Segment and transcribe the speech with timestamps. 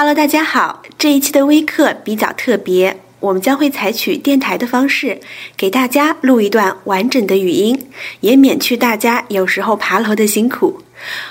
[0.00, 0.84] Hello，大家好。
[0.96, 5.18] 这一期的微课比较特别，我们将会采取电台的方式，
[5.56, 7.76] 给大家录一段完整的语音，
[8.20, 10.80] 也免去大家有时候爬楼的辛苦。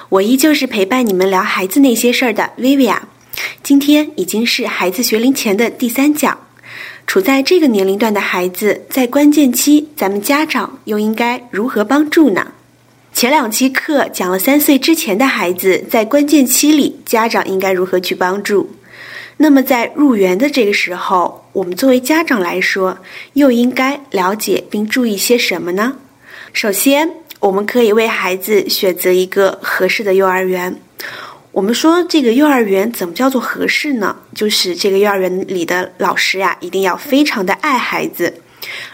[0.10, 2.98] 我依旧是陪伴你们聊孩子那些事儿的 Vivia，。
[3.64, 6.38] 今天已经是孩子学龄前的第三讲，
[7.08, 12.52] 处在这个年龄段的孩子，在关键期，咱们家长又应该如何帮助呢？
[13.18, 18.70] 前两期课讲了三岁之前的孩子在关键期里，家长应该如何去帮助。
[19.38, 22.96] 那么在入园的这个时候，我们作为家长来说，
[23.34, 25.98] 又应该了解并注意些什么呢？
[26.54, 30.80] 首先，我们可以为孩子选择一个合适的幼儿园。
[31.52, 34.16] 我们说这个幼儿园怎么叫做合适呢？
[34.36, 38.32] 就是这个幼儿园里的老师呀，一定要非常的爱孩子，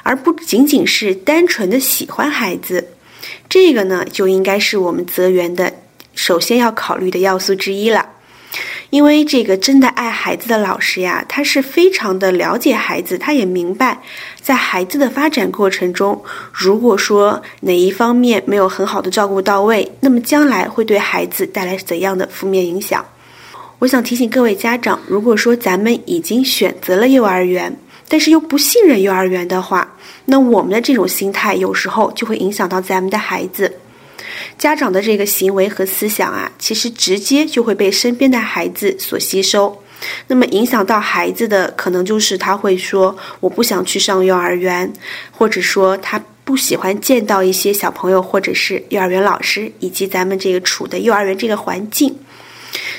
[0.01, 2.87] 而不仅仅是单纯的喜欢孩子。
[3.53, 5.71] 这个呢，就应该是我们择园的
[6.15, 8.03] 首先要考虑的要素之一了。
[8.89, 14.01] 因为这个真的爱孩子的老师呀，他是非常的了解孩子，他也明白
[14.41, 16.19] 在孩子的发展过程中，
[16.51, 23.05] 如果说哪一方面没有很好的照顾到位，那么将来会对孩子带来怎样的负面影响？
[23.77, 33.79] 我想提醒各位家长，如果说咱们已经选择了幼儿园，但是又不信任幼儿园的话，那我们的这种心态有时候就会影响到咱们的孩子。
[34.57, 39.81] 家长的这个行为和思想啊，其实直接就会被身边的孩子所吸收。
[40.27, 44.91] 那么影响到孩子的，可能就是他会说：“我不想去上幼儿园”，
[45.31, 52.15] 或者说他不喜欢见到一些小朋友，或者是幼儿园老师，以及咱们这个处的幼儿园这个环境。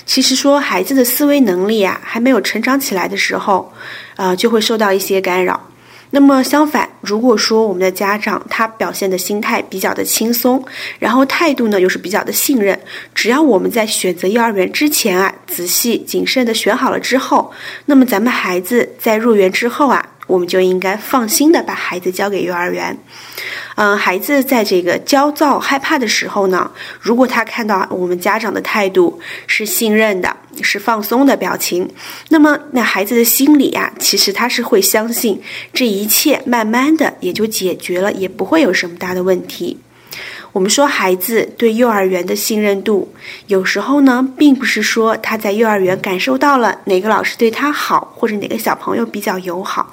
[0.06, 3.72] 其实说孩子的思维能力啊，还没有成长起来的时候，
[4.16, 5.68] 呃，就会受到一些干扰。
[6.10, 10.64] 那么相反，如果说我们的家长他表现的心态比较的轻松，
[11.00, 12.78] 然后态度呢又是比较的信任，
[13.14, 17.52] 只要我们在选择幼儿园之前啊，仔细谨慎的选好了之后，
[17.86, 20.10] 那么咱们孩子在入园之后啊。
[20.34, 22.98] 我们就应该放心的把孩子交给幼儿园。
[23.76, 26.70] 嗯，孩子在这个焦躁、害怕的时候呢，
[27.00, 31.88] 如果他看到我们家长的态度是信任的、是放松的表情，
[32.28, 35.40] 那么那孩子的心里啊，其实他是会相信
[35.72, 39.78] 这一切，慢慢的也就解决了，也不会有什么大的问题。
[40.54, 43.12] 我们说孩子对幼儿园的信任度，
[43.48, 49.92] 有时候呢，并不是说他在幼儿园感受到了哪个老师对他好，或者哪个小朋友比较友好。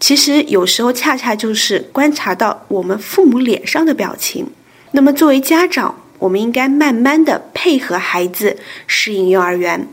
[0.00, 4.44] 其实有时候恰恰就是观察到我们父母脸上的表情。
[4.90, 8.58] 那么作为家长，我们应该慢慢的配合孩子
[8.88, 9.86] 适应幼儿园。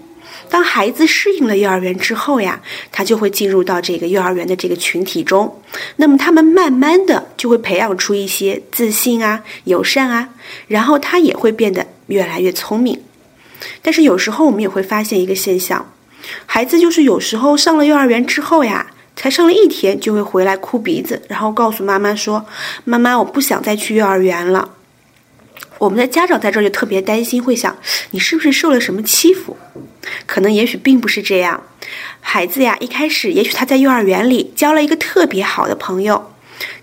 [0.50, 2.60] 当孩子适应了幼儿园之后呀，
[2.92, 5.62] 他就会进入到这个幼儿园的这个群体中。
[5.98, 10.30] 那么他们慢慢的就会培养出一些自信啊、友善啊，
[10.68, 13.00] 然后他也会变得越来越聪明。
[13.82, 15.94] 但是有时候我们也会发现一个现象，
[16.46, 22.46] 孩子就是有时候上了幼儿园之后呀，才上了一天就会回来哭鼻子，然后告诉妈妈说
[22.86, 24.70] ：“妈妈，我不想再去幼儿园了。”
[25.78, 27.78] 我们的家长在这儿就特别担心，会想
[28.12, 29.56] 你是不是受了什么欺负？
[30.26, 31.64] 可能也许并不是这样。
[32.20, 36.34] 孩子呀，一开始也许他在幼儿园里交了一个特别好的朋友，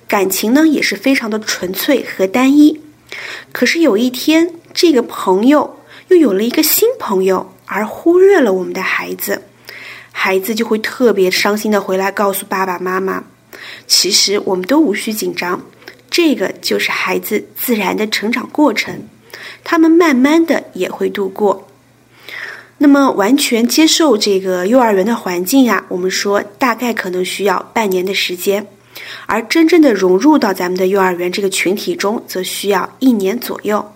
[0.09, 2.81] 感情呢也是非常的纯粹和单一。
[3.53, 9.43] 可是有一天，这个朋友又有了一个新朋友，而忽略了我们的孩子，
[10.11, 13.25] 孩子就会特别伤心的回来告诉爸爸妈妈。
[13.87, 15.63] 其实我们都无需紧张。
[16.17, 19.07] 这个就是孩子自然的成长过程，
[19.63, 21.69] 他们慢慢的也会度过。
[22.79, 28.67] 那么完全接受这个幼儿园的环境呀，我们说大概可能需要半年的时间，
[29.27, 33.93] 而真正的融入到咱们的幼儿园这个群体中，则需要一年左右。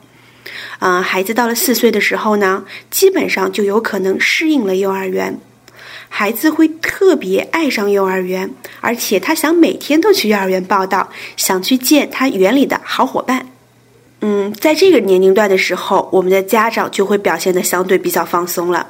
[0.81, 5.41] 嗯，孩子到了四岁的时候呢，基本上就有可能适应了幼儿园。
[6.12, 8.50] 孩子会特别爱上幼儿园，
[8.81, 13.47] 而且他想每天都去幼儿园报道，想去见他园里的好伙伴。
[14.21, 18.87] 嗯，在这个年龄段的时候，我们的家长就会表现的相对比较放松了。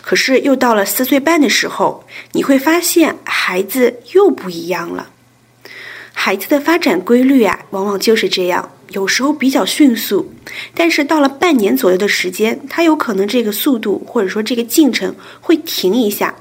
[0.00, 5.08] 可是又到了四岁半的时候，你会发现孩子又不一样了。
[6.12, 10.32] 孩子的发展规律啊，往往就是这样，有时候比较迅速，
[10.72, 16.34] 但是到了半年左右的时间，他有可能这个速度或者说这个进程会停一下。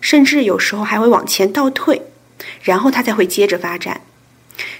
[0.00, 2.00] 甚至有时候还会往前倒退，
[2.62, 4.00] 然后他才会接着发展。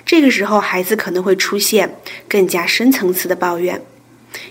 [0.07, 1.99] 这个时候，孩子可能会出现
[2.29, 3.83] 更加深层次的抱怨，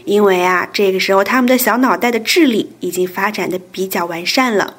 [0.03, 4.75] 因为啊，这个时候他们的小脑袋的智力已经发展的比较完善了，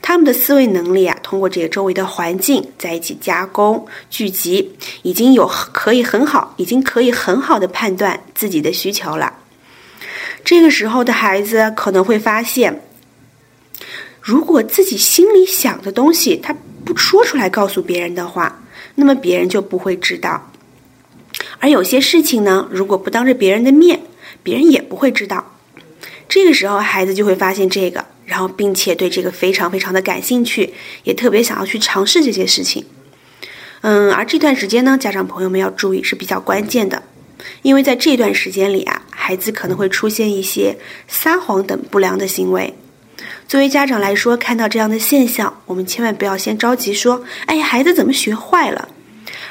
[0.00, 9.34] 他们的思维能力啊，通过这个周围的环境在一起加工聚集，已经有可以很好，已经可以很好的判断自己的需求了。
[10.44, 12.80] 这个时候的孩子可能会发现。
[14.24, 20.50] 如果自己心里想的东西他不说出来告诉别人的话，那么别人就不会知道。
[21.58, 24.00] 而有些事情呢，如果不当着别人的面，
[24.42, 25.54] 别人也不会知道。
[26.26, 30.72] 这个时候，孩子就会发现这个，然后并且对这个非常非常的感兴趣，
[31.02, 32.82] 也特别想要去尝试这些事情。
[33.82, 37.02] 嗯，而这段时间呢，家长朋友们要注意是比较关键的，
[37.60, 40.74] 因为在这段时间里啊，孩子可能会出现一些
[41.08, 42.74] 撒谎等不良的行为。
[43.46, 48.88] 作为家长来说，看到这样的现象，我们千万不要先着急说：“哎呀，孩子怎么学坏了？”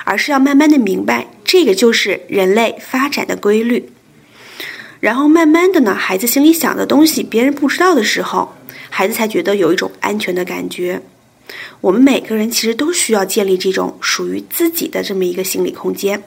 [0.03, 3.89] 而是要慢慢的明白，这个就是人类发展的规律。
[4.99, 8.53] 然后慢慢的呢，孩子心里想的东西别人不知道的时候，
[8.89, 11.01] 孩子才觉得有一种安全的感觉。
[11.81, 16.23] 我们每个人其实都需要建立这种属于自己的这么一个心理空间。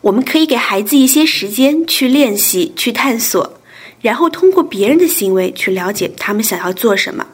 [0.00, 3.59] 我们可以给孩子一些时间去练习、去探索，
[4.00, 7.26] 然后通过别人的行为去了解他们想要做什么。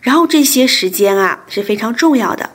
[0.00, 2.50] 然后这些时间啊是非常重要的。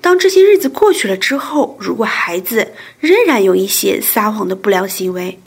[0.00, 5.40] 当这些日子过去了之后，如果孩子仍然有一些撒谎的不良行为，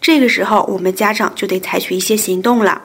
[0.00, 2.82] 这个时候我们家长就得采取一些行动了。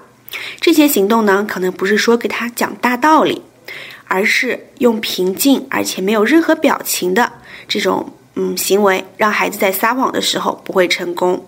[0.61, 3.41] 这些行动呢，可能不是说给他讲大道理，
[4.05, 7.31] 而是用平静而且没有任何表情的
[7.67, 11.45] 这种嗯行为，让孩子在撒谎的时候不会成功。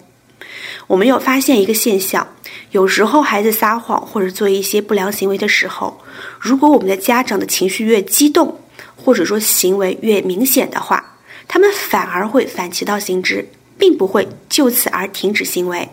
[0.90, 2.28] 我们有发现一个现象，
[2.72, 6.02] 有时候孩子撒谎或者做一些不良行为的时候，
[6.40, 8.60] 如果我们的家长的情绪越激动，
[8.96, 11.16] 或者说行为越明显的话，
[11.48, 13.48] 他们反而会反其道行之，
[13.78, 15.88] 并不会就此而停止行为。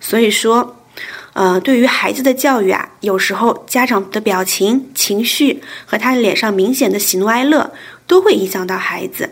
[0.00, 0.78] 所以说，
[1.34, 7.70] 呃，对于孩子的教育啊，有时候家长的表情、情绪和他脸上明显的喜怒哀乐
[8.06, 9.31] 都会影响到孩子。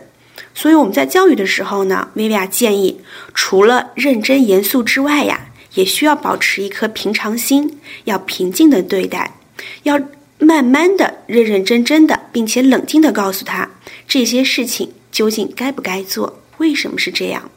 [0.53, 2.99] 所以我们在教育的时候呢，薇薇娅建议，
[3.33, 5.39] 除了认真严肃之外呀，
[5.73, 9.35] 也需要保持一颗平常心，要平静的对待，
[9.83, 9.99] 要。
[10.43, 13.69] 慢慢的、认认真真的，并且冷静的告诉他
[14.07, 17.47] 这些事情究竟该不该做，为什么是这样。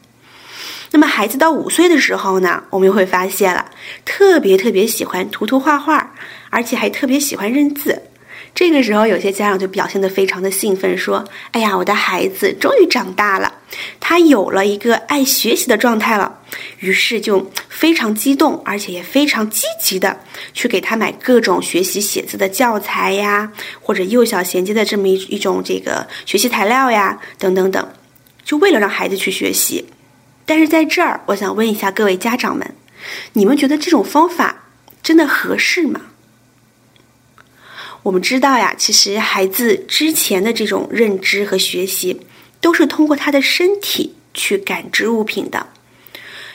[0.91, 3.71] 那么孩子到五岁的时候呢，我们会发现了，
[4.05, 6.15] 特别特别喜欢涂涂画画，
[6.51, 8.03] 而且还特别喜欢认字。
[8.55, 13.53] 这个时候，有些家长就表现得非常的兴奋，说：“哎呀，我的孩子终于长大了，
[13.99, 16.39] 他有了一个爱学习的状态了。”
[16.79, 20.21] 于是就非常激动，而且也非常积极的
[20.53, 27.89] 去给他买各种学习写字的教材呀，或者幼小衔接的这么一一种这个学习材料呀，等等等，
[28.45, 29.85] 就为了让孩子去学习。
[30.47, 32.77] 但是在这儿，我想问一下各位家长们，
[33.33, 34.67] 你们觉得这种方法
[35.03, 36.01] 真的合适吗？
[38.05, 42.21] 我们知道呀，其实孩子之前的这种认知和学习，
[42.61, 45.67] 都是通过他的身体去感知物品的。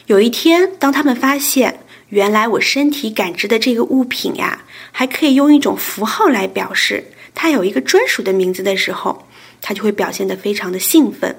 [0.05, 1.79] 有一天，当他们发现
[2.09, 7.03] 原来我身体感知的这个物品呀，还可以用一种符号来表示，
[7.33, 9.27] 它有一个专属的名字的时候，
[9.59, 11.35] 他就会表现得非常的兴奋。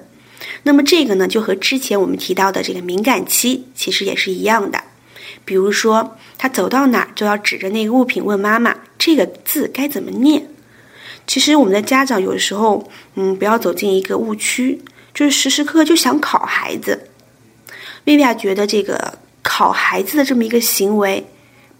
[0.63, 4.83] 那么这个呢，就和之前我们提到的这个敏感期其实也是一样的。
[5.45, 8.75] 比如说，他走到哪就要指着那个物品问妈妈。
[9.03, 10.45] 这个字该怎么念？
[11.25, 14.79] 其实我们的家长有时候，嗯，不要走进一个误区，
[15.11, 17.09] 就是时时刻刻就想考孩子。
[18.05, 21.25] 薇薇娅觉得这个考孩子的这么一个行为，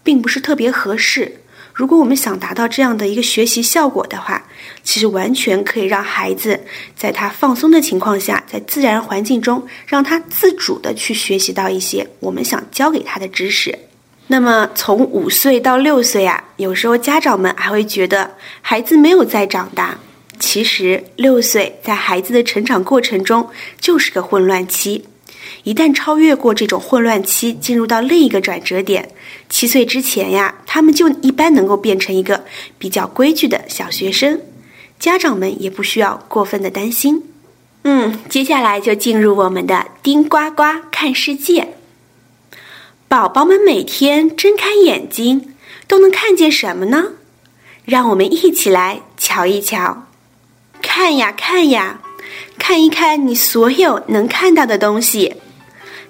[0.02, 1.44] 并不是特别合适。
[1.76, 4.44] 如果我们想达到这样的一个学习效果的话，
[4.84, 6.60] 其实完全可以让孩子
[6.98, 13.78] 在他放松的情况下，在自然环境中，让他自主的去学习到一些我们想教给他的知识。
[14.32, 20.00] 那么从五岁到六岁啊，有时候家长们还会觉得孩子没有在长大。
[20.40, 23.50] 其实六岁在孩子的成长过程中
[23.82, 25.04] 就是个混乱期，
[25.64, 29.10] 一旦超越过这种混乱期，进入到另一个转折点，
[29.50, 32.46] 七岁之前呀，他们就一般能够变成一个
[32.78, 34.40] 比较规矩的小学生。
[34.98, 37.22] 家长们也不需要过分的担心。
[37.84, 41.74] 嗯，接下来就进入我们的丁呱呱看世界。
[43.12, 45.54] 宝宝们每天睁开眼睛
[45.86, 47.08] 都能看见什么呢？
[47.84, 50.08] 让我们一起来瞧一瞧。
[50.82, 52.00] 看呀看呀，
[52.58, 55.36] 看一看你所有能看到的东西。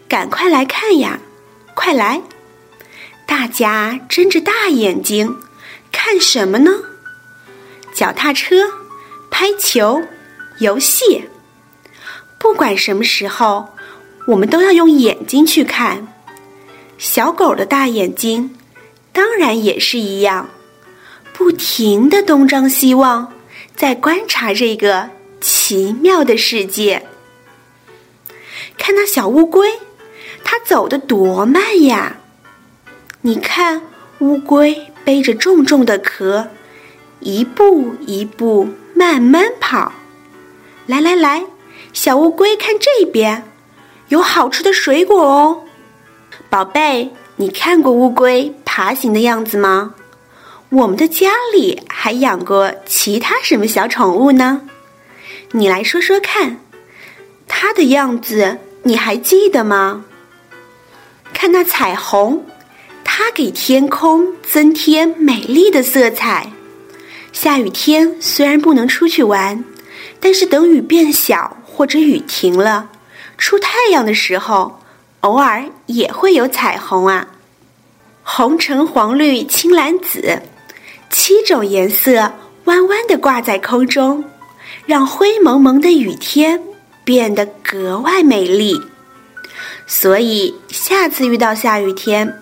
[0.08, 1.20] 赶快来看呀，
[1.74, 2.22] 快来！
[3.25, 5.38] 大家睁着大眼睛
[5.91, 6.72] 看什么呢？
[7.96, 8.58] 脚踏车、
[9.31, 10.03] 拍球、
[10.60, 11.27] 游戏。
[12.39, 13.70] 不管什么时候，
[14.27, 16.08] 我们都要用眼睛去看。
[17.01, 18.55] 小狗的大眼睛，
[19.12, 20.51] 当然也是一样，
[21.34, 23.34] 不停的东张西望，
[23.75, 27.08] 在观察这个奇妙的世界。
[28.77, 29.79] 看那小乌龟，
[30.43, 32.17] 它走得多慢呀！
[33.22, 33.81] 你看，
[34.20, 36.50] 乌龟背着重重的壳，
[37.20, 39.91] 一步一步慢慢跑。
[40.86, 41.46] 来来来，
[41.93, 43.43] 小乌龟，看这边，
[44.10, 45.63] 有好吃的水果哦。
[46.50, 49.95] 宝贝，你看过乌龟爬行的样子吗？
[50.69, 54.61] 我们的家里还养过其他什么小宠物呢？
[55.51, 56.59] 你来说说看，
[57.47, 60.05] 它的样子你还记得吗？
[61.33, 62.45] 看那彩虹，
[63.03, 66.51] 它给天空增添美丽的色彩。
[67.33, 69.63] 下雨天虽然不能出去玩，
[70.19, 72.89] 但是等雨变小或者雨停了，
[73.38, 74.80] 出太阳的时候，
[75.22, 77.28] 偶尔也会有彩虹啊！
[78.24, 80.42] 红橙黄绿青蓝紫，
[81.10, 82.34] 七种颜色
[82.66, 84.24] 弯弯的挂在空中。
[84.86, 86.62] 让灰蒙蒙的雨天
[87.04, 88.82] 变得格外美丽。
[89.86, 92.42] 所以下次遇到下雨天，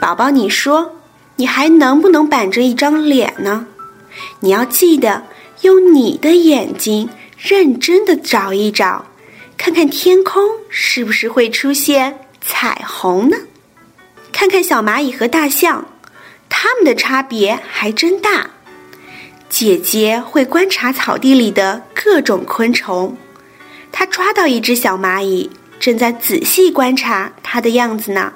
[0.00, 0.96] 宝宝，你说
[1.36, 3.66] 你还能不能板着一张脸呢？
[4.40, 5.22] 你要记得
[5.60, 9.04] 用你的眼睛认真的找一找，
[9.56, 13.36] 看看天空是不是会出现彩虹呢？
[14.32, 15.86] 看看小蚂蚁和大象，
[16.48, 18.50] 它们的差别还真大。
[19.48, 23.16] 姐姐会观察草地里的各种昆虫，
[23.90, 28.32] 她抓到一只小蚂蚁，正在仔细观察它的样子呢。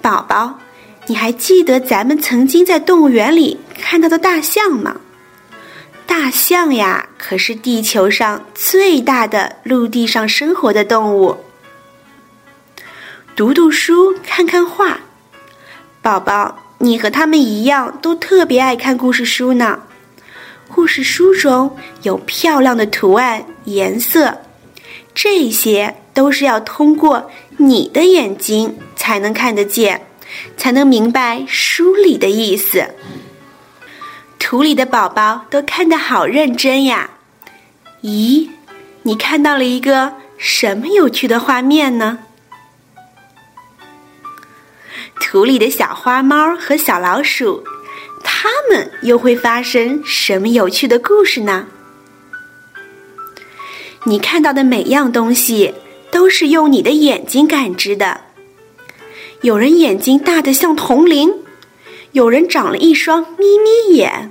[0.00, 0.60] 宝宝，
[1.06, 5.00] 你还记得咱们曾经在动物园里看到的大象吗？
[6.08, 11.36] 大象呀，可是地球上最大的陆地上生活的动物。
[13.36, 15.00] 读读书，看看画，
[16.00, 16.64] 宝宝。
[16.78, 19.80] 你和他们一样，都特别爱看故事书呢。
[20.66, 24.38] 故事书中有漂亮的图案、颜色，
[25.14, 30.06] 这些都是要通过你的眼睛才能看得见，
[30.56, 32.88] 才能明白书里的意思。
[34.50, 37.10] 图里的宝宝都看得好认真呀！
[38.00, 38.48] 咦，
[39.02, 42.20] 你看到了一个什么有趣的画面呢？
[45.20, 47.62] 图里的小花猫和小老鼠，
[48.24, 51.66] 它们又会发生什么有趣的故事呢？
[54.04, 55.74] 你看到的每样东西
[56.10, 58.22] 都是用你的眼睛感知的。
[59.42, 61.34] 有人眼睛大得像铜铃，
[62.12, 64.30] 有人长了一双眯眯眼。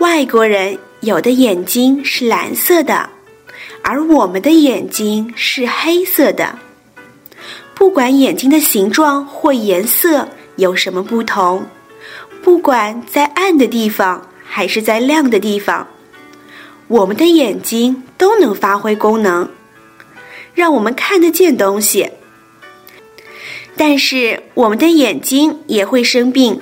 [0.00, 3.10] 外国人有的眼睛是蓝色的，
[3.82, 6.58] 而我们的眼睛是黑色的。
[7.74, 10.26] 不管眼睛的形状或颜色
[10.56, 11.66] 有什么不同，
[12.42, 15.86] 不管在暗的地方还是在亮的地方，
[16.88, 19.50] 我们的眼睛都能发挥功能，
[20.54, 22.08] 让我们看得见东西。
[23.76, 26.58] 但是我们的眼睛也会生病，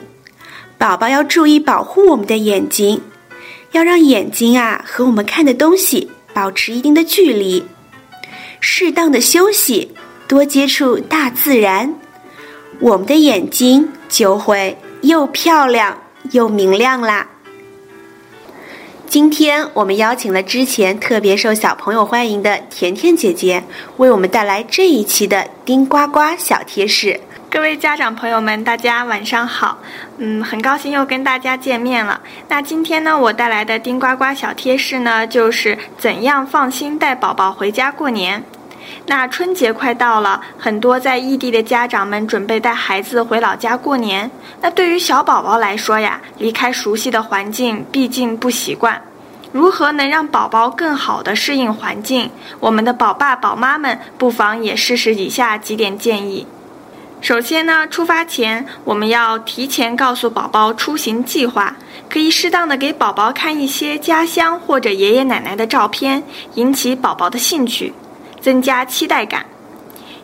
[0.77, 3.01] 宝宝要注意保护我们的眼睛，
[3.73, 7.65] 要让眼睛啊和我们看的东西保持一定的距离，
[8.61, 9.93] 适当的休息。
[10.27, 11.95] 多接触大自然，
[12.81, 17.27] 我们的眼睛就会又漂亮又明亮啦。
[19.07, 23.65] 今天我们邀请了之前特别受小朋友欢迎的甜甜姐姐，
[23.97, 27.19] 为我们带来这一期的丁呱呱小贴士。
[27.51, 29.79] 各位家长朋友们，大家晚上好，
[30.19, 32.21] 嗯，很高兴又跟大家见面了。
[32.47, 38.45] 那今天呢，我带来的丁呱呱小贴士呢，就是怎样放心带宝宝回家过年。
[39.07, 44.31] 那春节快到了，很多在异地的家长们准备带孩子回老家过年。
[44.61, 49.01] 那对于小宝宝来说呀，离开熟悉的环境，毕竟不习惯。
[49.53, 52.31] 如何能让宝宝更好的适应环境？
[52.61, 56.47] 我们的宝爸宝妈们不妨也试试以下几点建议。
[57.21, 61.77] 首先呢，出发前我们要提前告诉宝宝出行计划，
[62.09, 66.23] 可以适当的给宝宝看一些家乡或者爷爷奶奶的照片，
[66.55, 67.93] 引起宝宝的兴趣。
[68.41, 69.45] 增加期待感，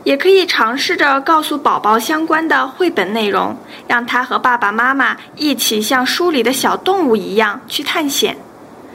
[0.04, 3.56] 也可以尝试着告诉宝宝相关的绘本内容，
[3.88, 8.36] 让他和爸爸妈妈一起像书里的小动物一样去探险。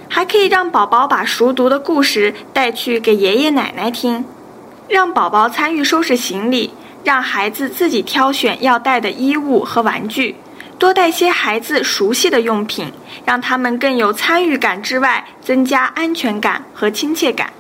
[0.07, 4.23] 还可以让宝宝把熟读的故事带去给爷爷奶奶听，
[4.87, 6.71] 让宝宝参与收拾行李，
[7.03, 10.35] 让孩子自己挑选要带的衣物和玩具，
[10.77, 12.91] 多带些孩子熟悉的用品，
[13.25, 17.51] 让他们更有参与感之外，增加安全感和亲切感。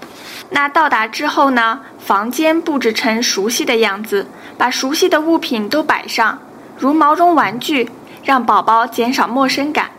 [0.51, 1.81] 那到达之后呢？
[1.99, 4.25] 房间布置成熟悉的样子，
[4.57, 6.39] 把熟悉的物品都摆上，
[6.75, 7.87] 如毛绒玩具，
[8.23, 9.91] 让宝宝减少陌生感。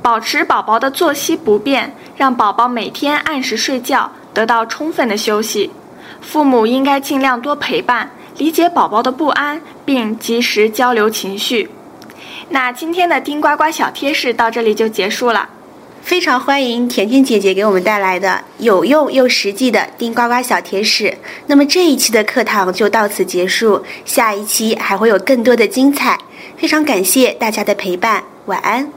[0.00, 5.70] 保持宝宝的作息不变，让宝宝每天按时睡觉，得到充分的休息。
[6.22, 11.70] 父母应该尽量多陪伴，理解宝宝的不安，并及时交流情绪。
[12.50, 15.48] 那今天的丁呱呱小贴士到这里就结束了。
[16.02, 21.16] 非常欢迎甜甜姐姐给我们带来的有用又实际的丁呱呱小贴士。
[21.48, 26.16] 那么这一期的课堂就到此结束，下一期还会有更多的精彩。
[26.56, 28.88] 非常感谢大家的陪伴，晚安。